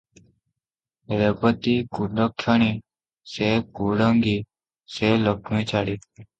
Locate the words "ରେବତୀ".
1.19-1.73